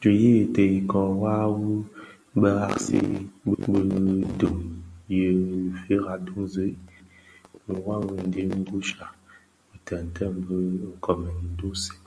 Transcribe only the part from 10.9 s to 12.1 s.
nkoomèn ntusèn.